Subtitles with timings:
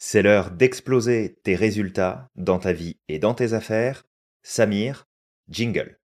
[0.00, 4.04] C'est l'heure d'exploser tes résultats dans ta vie et dans tes affaires.
[4.44, 5.08] Samir,
[5.48, 5.98] jingle.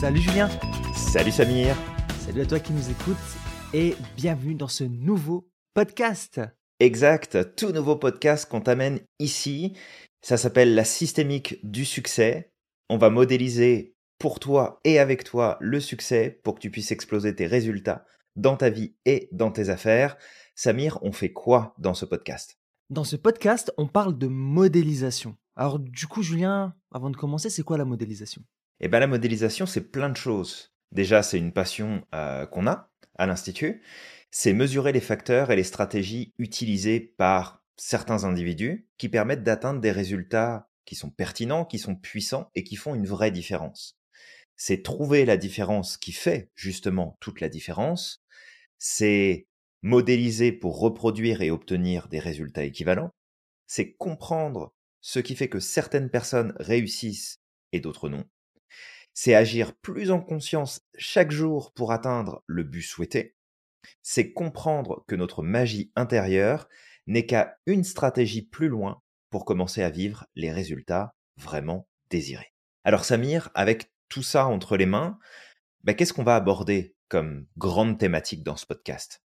[0.00, 0.48] Salut Julien,
[1.16, 1.74] Salut Samir.
[2.26, 3.16] salut à toi qui nous écoutes
[3.72, 6.42] et bienvenue dans ce nouveau podcast.
[6.78, 9.72] Exact, tout nouveau podcast qu'on t'amène ici.
[10.20, 12.52] Ça s'appelle la systémique du succès.
[12.90, 17.34] On va modéliser pour toi et avec toi le succès pour que tu puisses exploser
[17.34, 18.04] tes résultats
[18.36, 20.18] dans ta vie et dans tes affaires.
[20.54, 22.58] Samir, on fait quoi dans ce podcast?
[22.90, 25.34] Dans ce podcast, on parle de modélisation.
[25.56, 28.42] Alors du coup Julien, avant de commencer, c'est quoi la modélisation?
[28.80, 30.75] Eh bien la modélisation, c'est plein de choses.
[30.96, 33.82] Déjà, c'est une passion euh, qu'on a à l'Institut.
[34.30, 39.92] C'est mesurer les facteurs et les stratégies utilisées par certains individus qui permettent d'atteindre des
[39.92, 43.98] résultats qui sont pertinents, qui sont puissants et qui font une vraie différence.
[44.56, 48.24] C'est trouver la différence qui fait justement toute la différence.
[48.78, 49.48] C'est
[49.82, 53.10] modéliser pour reproduire et obtenir des résultats équivalents.
[53.66, 57.42] C'est comprendre ce qui fait que certaines personnes réussissent
[57.72, 58.24] et d'autres non
[59.18, 63.34] c'est agir plus en conscience chaque jour pour atteindre le but souhaité,
[64.02, 66.68] c'est comprendre que notre magie intérieure
[67.06, 69.00] n'est qu'à une stratégie plus loin
[69.30, 72.52] pour commencer à vivre les résultats vraiment désirés.
[72.84, 75.18] Alors Samir, avec tout ça entre les mains,
[75.82, 79.22] bah, qu'est-ce qu'on va aborder comme grande thématique dans ce podcast?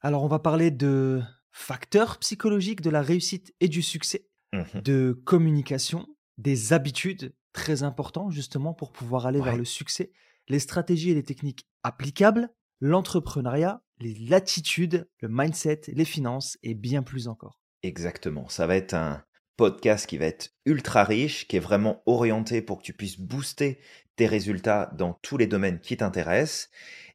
[0.00, 1.20] Alors on va parler de
[1.52, 4.80] facteurs psychologiques de la réussite et du succès, Mhm.
[4.82, 6.06] de communication,
[6.38, 10.12] des habitudes très importants justement pour pouvoir aller vers le succès,
[10.48, 17.02] les stratégies et les techniques applicables, l'entrepreneuriat, les latitudes, le mindset, les finances et bien
[17.02, 17.62] plus encore.
[17.82, 18.48] Exactement.
[18.48, 19.24] Ça va être un
[19.56, 23.78] podcast qui va être ultra riche, qui est vraiment orienté pour que tu puisses booster
[24.16, 26.68] tes résultats dans tous les domaines qui t'intéressent.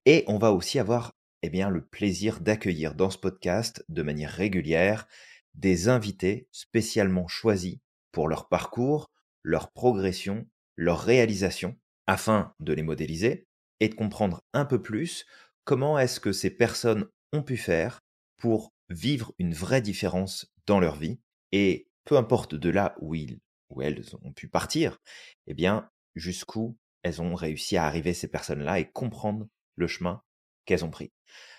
[0.05, 4.31] Et on va aussi avoir eh bien, le plaisir d'accueillir dans ce podcast de manière
[4.31, 5.07] régulière
[5.53, 7.77] des invités spécialement choisis
[8.11, 9.11] pour leur parcours,
[9.43, 11.77] leur progression, leur réalisation,
[12.07, 13.47] afin de les modéliser
[13.79, 15.25] et de comprendre un peu plus
[15.63, 18.01] comment est-ce que ces personnes ont pu faire
[18.37, 21.19] pour vivre une vraie différence dans leur vie
[21.51, 23.39] et peu importe de là où ils
[23.69, 24.97] où elles ont pu partir,
[25.45, 30.23] eh bien jusqu'où elles ont réussi à arriver ces personnes-là et comprendre le chemin
[30.65, 31.11] qu'elles ont pris.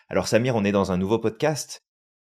[0.09, 1.85] Alors Samir, on est dans un nouveau podcast,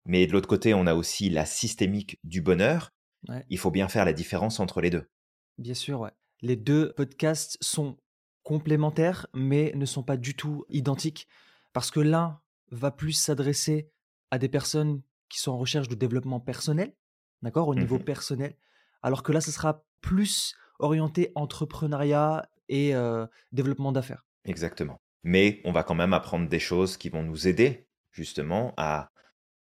[0.06, 2.92] mais de l'autre côté, on a aussi la systémique du bonheur.
[3.28, 3.44] Ouais.
[3.50, 5.10] Il faut bien faire la différence entre les deux.
[5.58, 6.12] Bien sûr, ouais.
[6.42, 7.98] Les deux podcasts sont
[8.44, 11.28] complémentaires, mais ne sont pas du tout identiques,
[11.72, 12.42] parce que l'un
[12.72, 13.90] va plus s'adresser
[14.32, 16.94] à des personnes qui sont en recherche de développement personnel,
[17.42, 18.04] d'accord, au niveau Mhm.
[18.04, 18.58] personnel,
[19.02, 24.26] alors que là, ce sera plus orienté entrepreneuriat et euh, développement d'affaires.
[24.46, 24.98] Exactement.
[25.24, 29.12] Mais on va quand même apprendre des choses qui vont nous aider justement à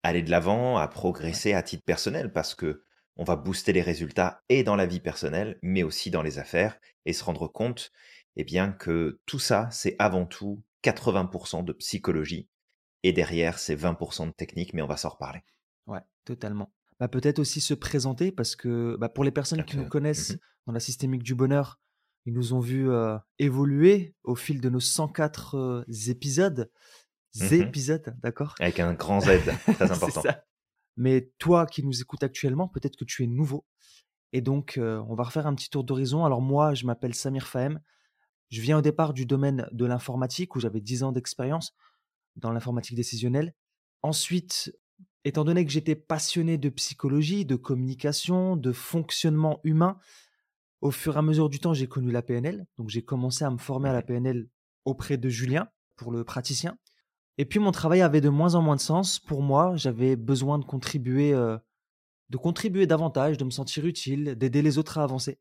[0.03, 2.84] aller de l'avant, à progresser à titre personnel parce que
[3.17, 6.79] on va booster les résultats et dans la vie personnelle, mais aussi dans les affaires
[7.05, 7.91] et se rendre compte
[8.35, 12.47] eh bien que tout ça, c'est avant tout 80% de psychologie
[13.03, 15.41] et derrière, c'est 20% de technique, mais on va s'en reparler.
[15.88, 16.72] Ouais, totalement.
[16.99, 20.39] Bah, peut-être aussi se présenter, parce que bah, pour les personnes qui nous connaissent Mhm.
[20.67, 21.79] dans la systémique du bonheur,
[22.25, 26.72] ils nous ont vus euh, évoluer au fil de nos 104 euh, épisodes.
[27.35, 27.61] Mhm.
[27.61, 28.55] Épisodes, d'accord?
[28.59, 29.28] Avec un grand Z,
[29.75, 30.22] très important.
[30.22, 30.45] ça.
[31.01, 33.66] Mais toi qui nous écoutes actuellement, peut-être que tu es nouveau.
[34.34, 36.25] Et donc, euh, on va refaire un petit tour d'horizon.
[36.25, 37.81] Alors moi, je m'appelle Samir Fahem.
[38.51, 41.73] Je viens au départ du domaine de l'informatique, où j'avais 10 ans d'expérience
[42.35, 43.56] dans l'informatique décisionnelle.
[44.03, 44.78] Ensuite,
[45.25, 49.97] étant donné que j'étais passionné de psychologie, de communication, de fonctionnement humain,
[50.81, 52.67] au fur et à mesure du temps, j'ai connu la PNL.
[52.78, 54.03] Donc j'ai commencé à me former à la.
[54.03, 54.47] PNL
[54.85, 56.78] auprès de Julien pour le praticien.
[57.37, 59.75] Et puis mon travail avait de moins en moins de sens pour moi.
[59.75, 61.57] J'avais besoin de contribuer, euh,
[62.29, 65.39] de contribuer davantage, de me sentir utile, d'aider les autres à avancer.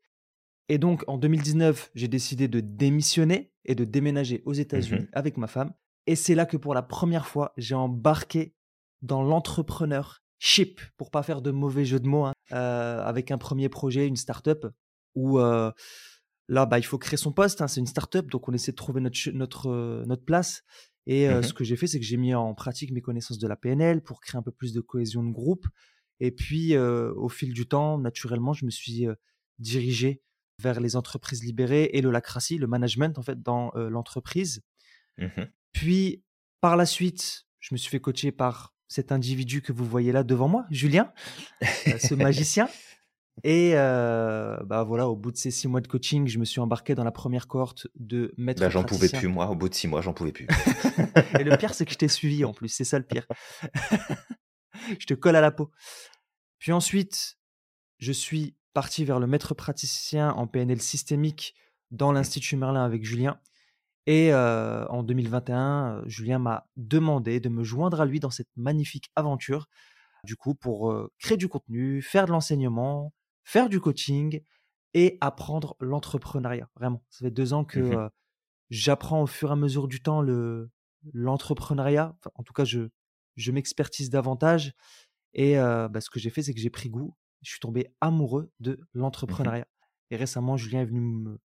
[0.68, 5.08] Et donc en 2019, j'ai décidé de démissionner et de déménager aux États-Unis Mhm.
[5.12, 5.72] avec ma femme.
[6.06, 8.54] Et c'est là que pour la première fois, j'ai embarqué
[9.02, 13.68] dans l'entrepreneurship, pour pas faire de mauvais jeu de mots, hein, euh, avec un premier
[13.68, 14.66] projet, une start-up,
[15.14, 15.70] où euh,
[16.48, 17.60] là, bah, il faut créer son poste.
[17.62, 20.62] hein, c'est une start-up, donc on essaie de trouver notre, notre, notre place.
[21.06, 21.42] Et Mhm.
[21.42, 24.02] ce que j'ai fait, c'est que j'ai mis en pratique mes connaissances de la PNL
[24.02, 25.66] pour créer un peu plus de cohésion de groupe.
[26.20, 29.06] Et puis, au fil du temps, naturellement, je me suis
[29.58, 30.22] dirigé
[30.60, 34.62] vers les entreprises libérées et le lacratie, le management en fait dans euh, l'entreprise.
[35.18, 35.50] Mhm.
[35.72, 36.22] Puis,
[36.60, 40.22] par la suite, je me suis fait coacher par cet individu que vous voyez là
[40.24, 41.12] devant moi, Julien,
[41.88, 42.68] euh, ce magicien.
[43.42, 46.60] Et euh, bah voilà, au bout de ces six mois de coaching, je me suis
[46.60, 48.60] embarqué dans la première cohorte de maître.
[48.60, 49.48] Bah, j'en pouvais plus, moi.
[49.48, 50.46] Au bout de six mois, j'en pouvais plus.
[51.38, 52.68] et le pire, c'est que je t'ai suivi en plus.
[52.68, 53.26] C'est ça le pire.
[54.98, 55.70] je te colle à la peau.
[56.58, 57.38] Puis ensuite,
[57.98, 61.54] je suis parti vers le maître praticien en PNL systémique
[61.90, 63.40] dans l'Institut Merlin avec Julien.
[64.06, 69.10] Et euh, en 2021, Julien m'a demandé de me joindre à lui dans cette magnifique
[69.14, 69.66] aventure,
[70.24, 73.12] du coup, pour euh, créer du contenu, faire de l'enseignement,
[73.50, 74.42] faire du coaching
[74.94, 76.70] et apprendre l'entrepreneuriat.
[76.76, 78.08] Vraiment, ça fait deux ans que mmh euh,
[78.70, 80.70] j'apprends au fur et à mesure du temps le
[81.12, 82.14] l'entrepreneuriat.
[82.34, 82.90] en tout cas, je,
[83.34, 84.74] je m'expertise davantage.
[85.32, 87.16] Et bah, ce que j'ai fait, c'est que j'ai pris goût.
[87.42, 89.66] Je suis tombé amoureux de mmh l'entrepreneuriat.
[90.10, 91.40] Et récemment, Julien est venu me,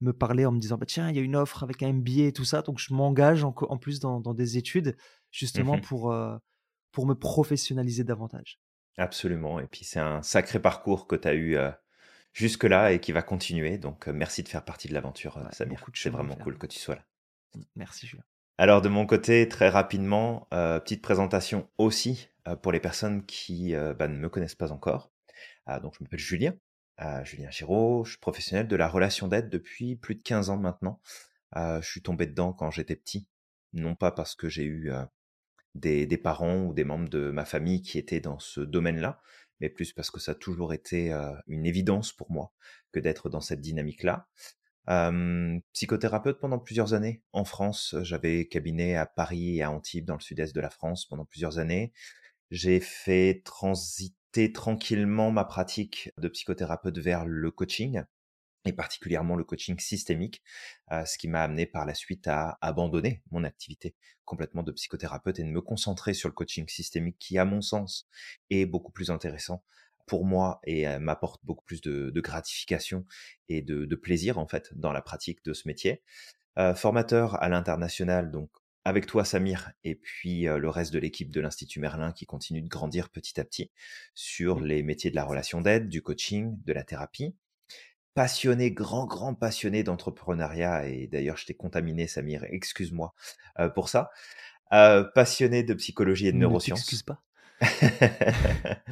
[0.00, 2.28] me parler en me disant bah, tiens, il y a une offre avec un MBA
[2.28, 2.62] et tout ça.
[2.62, 4.96] Donc, je m'engage en, plus dans, des études,
[5.30, 6.14] justement, mmh pour,
[6.92, 8.58] pour me professionnaliser davantage.
[8.98, 9.60] Absolument.
[9.60, 11.56] Et puis, c'est un sacré parcours que tu as eu
[12.32, 13.78] jusque-là et qui va continuer.
[13.78, 15.84] Donc, merci de faire partie de l'aventure, Samir.
[15.94, 17.04] C'est vraiment cool que tu sois là.
[17.54, 18.24] Mmh, merci, Julien.
[18.58, 22.28] Alors, de mon côté, très rapidement, petite présentation aussi
[22.62, 25.10] pour les personnes qui bah, ne me connaissent pas encore.
[25.66, 26.54] Ah, donc, je m'appelle Julien.
[27.24, 31.00] Julien Giraud, je suis professionnel de la relation d'aide depuis plus de 15 ans maintenant.
[31.56, 33.26] je suis tombé dedans quand j'étais petit,
[33.72, 34.92] non pas parce que j'ai eu
[35.74, 39.20] des, parents ou des membres de ma famille qui étaient dans ce domaine-là,
[39.60, 41.12] mais plus parce que ça a toujours été
[41.46, 42.52] une évidence pour moi
[42.92, 44.28] que d'être dans cette dynamique-là.
[45.72, 50.20] psychothérapeute pendant plusieurs années en France, j'avais cabinet à Paris et à Antibes dans le
[50.20, 51.92] sud-est de la France pendant plusieurs années.
[52.50, 58.02] J'ai fait transiter tranquillement ma pratique de psychothérapeute vers le coaching
[58.64, 60.42] et particulièrement le coaching systémique,
[60.92, 63.94] euh, ce qui m'a amené par la suite à abandonner mon activité
[64.24, 68.08] complètement de psychothérapeute et de me concentrer sur le coaching systémique qui, à mon sens,
[68.50, 69.64] est beaucoup plus intéressant
[70.06, 73.04] pour moi et euh, m'apporte beaucoup plus de, gratification
[73.48, 76.02] et de, plaisir en fait dans la pratique de ce métier.
[76.58, 78.50] Euh, formateur à l'international, donc
[78.84, 82.68] avec toi Samir et puis le reste de l'équipe de l'Institut Merlin qui continue de
[82.68, 83.70] grandir petit à petit
[84.12, 87.36] sur les métiers de la relation d'aide, du coaching, de la thérapie
[88.14, 93.14] passionné, grand, grand passionné d'entrepreneuriat, et d'ailleurs je t'ai contaminé Samir, excuse-moi
[93.74, 94.10] pour ça,
[95.14, 96.80] passionné de psychologie et de neurosciences.
[96.80, 97.22] Excuse pas.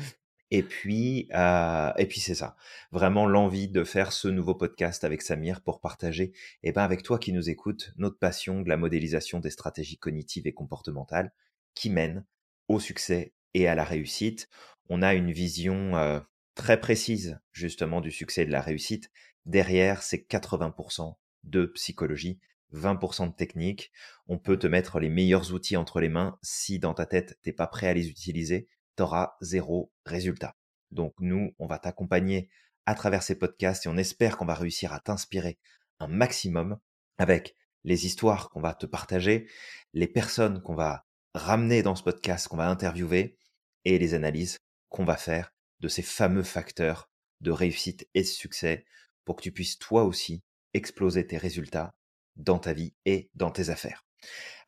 [0.51, 2.57] et puis, et puis c'est ça,
[2.93, 6.25] vraiment l'envie de faire ce nouveau podcast avec Samir pour partager,
[6.63, 9.99] et eh ben avec toi qui nous écoutes, notre passion de la modélisation des stratégies
[9.99, 11.33] cognitives et comportementales
[11.75, 12.25] qui mènent
[12.69, 14.49] au succès et à la réussite.
[14.89, 16.23] On a une vision
[16.61, 19.11] très précise justement du succès et de la réussite.
[19.47, 21.15] Derrière, c'est 80%
[21.45, 22.39] de psychologie,
[22.75, 23.91] 20% de technique.
[24.29, 26.39] On peut te mettre les meilleurs outils entre les mains.
[26.43, 28.69] Si dans ta tête, t'es pas prêt à les utiliser,
[28.99, 30.55] tu auras zéro résultat.
[30.91, 32.51] Donc nous, on va t'accompagner
[32.85, 35.59] à travers ces podcasts et on espère qu'on va réussir à t'inspirer
[35.99, 36.79] un maximum
[37.17, 39.49] avec les histoires qu'on va te partager,
[39.95, 43.39] les personnes qu'on va ramener dans ce podcast, qu'on va interviewer
[43.87, 44.59] et les analyses
[44.91, 47.11] qu'on va faire de ces fameux facteurs
[47.41, 48.85] de réussite et de succès
[49.25, 50.43] pour que tu puisses toi aussi
[50.75, 51.95] exploser tes résultats
[52.37, 54.05] dans ta vie et dans tes affaires.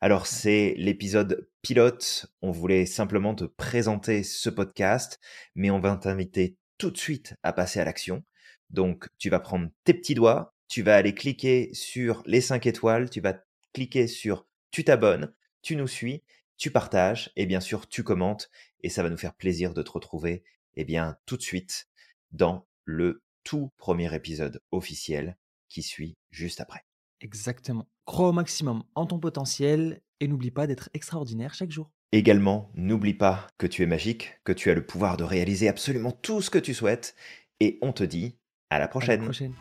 [0.01, 5.19] Alors c'est l'épisode pilote, on voulait simplement te présenter ce podcast,
[5.55, 8.23] mais on va t'inviter tout de suite à passer à l'action.
[8.69, 13.09] Donc tu vas prendre tes petits doigts, tu vas aller cliquer sur les 5 étoiles,
[13.09, 13.35] tu vas
[13.73, 16.23] cliquer sur tu t'abonnes, tu nous suis,
[16.57, 18.49] tu partages et bien sûr tu commentes
[18.81, 20.43] et ça va nous faire plaisir de te retrouver
[20.75, 21.87] eh bien, tout de suite
[22.31, 25.37] dans le tout premier épisode officiel
[25.69, 26.85] qui suit juste après.
[27.21, 27.87] Exactement.
[28.05, 31.91] Crois au maximum en ton potentiel et n'oublie pas d'être extraordinaire chaque jour.
[32.11, 36.11] Également, n'oublie pas que tu es magique, que tu as le pouvoir de réaliser absolument
[36.11, 37.15] tout ce que tu souhaites
[37.59, 38.37] et on te dit
[38.69, 39.21] à la prochaine.
[39.21, 39.53] À la prochaine.